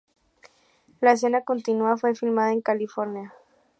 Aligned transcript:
La 0.99 1.11
escena 1.11 1.43
continua 1.43 1.95
fue 1.95 2.15
filmada 2.15 2.53
en 2.53 2.61
California. 2.63 3.35